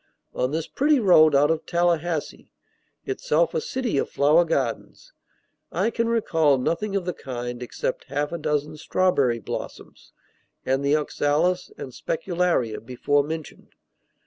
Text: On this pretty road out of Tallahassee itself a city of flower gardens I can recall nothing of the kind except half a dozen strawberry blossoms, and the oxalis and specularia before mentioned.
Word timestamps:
On 0.33 0.49
this 0.49 0.65
pretty 0.67 0.99
road 0.99 1.35
out 1.35 1.51
of 1.51 1.67
Tallahassee 1.67 2.49
itself 3.05 3.53
a 3.53 3.61
city 3.61 3.99
of 3.99 4.09
flower 4.09 4.43
gardens 4.43 5.13
I 5.71 5.91
can 5.91 6.09
recall 6.09 6.57
nothing 6.57 6.95
of 6.95 7.05
the 7.05 7.13
kind 7.13 7.61
except 7.61 8.05
half 8.05 8.31
a 8.31 8.39
dozen 8.39 8.77
strawberry 8.77 9.37
blossoms, 9.37 10.11
and 10.65 10.83
the 10.83 10.95
oxalis 10.95 11.69
and 11.77 11.91
specularia 11.91 12.83
before 12.83 13.23
mentioned. 13.23 13.75